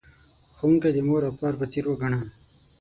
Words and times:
ښوونکی 0.57 0.89
د 0.93 0.97
مور 1.07 1.21
او 1.27 1.33
پلار 1.37 1.53
په 1.59 1.65
څیر 1.71 1.85
وگڼه. 1.87 2.19